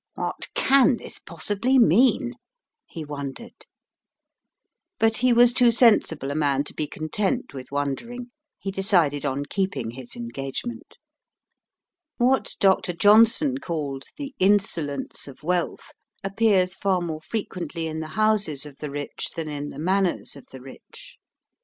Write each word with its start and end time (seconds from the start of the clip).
"What 0.15 0.47
can 0.55 0.97
this 0.97 1.19
possibly 1.19 1.77
mean?" 1.77 2.33
he 2.87 3.05
wondered. 3.05 3.67
But 4.97 5.17
he 5.17 5.31
was 5.31 5.53
too 5.53 5.69
sensible 5.69 6.31
a 6.31 6.35
man 6.35 6.63
to 6.63 6.73
be 6.73 6.87
content 6.87 7.53
with 7.53 7.71
wondering; 7.71 8.31
he 8.57 8.71
decided 8.71 9.27
on 9.27 9.45
keeping 9.45 9.91
his 9.91 10.15
engagement. 10.15 10.97
What 12.17 12.55
Dr. 12.59 12.93
Johnson 12.93 13.59
called 13.59 14.05
"the 14.17 14.33
insolence 14.39 15.27
of 15.27 15.43
wealth" 15.43 15.91
appears 16.23 16.73
far 16.73 16.99
more 17.01 17.21
frequently 17.21 17.85
in 17.85 17.99
the 17.99 18.07
houses 18.17 18.65
of 18.65 18.77
the 18.79 18.89
rich 18.89 19.29
than 19.35 19.47
in 19.47 19.69
the 19.69 19.77
manners 19.77 20.35
of 20.35 20.47
the 20.49 20.61
rich. 20.61 21.17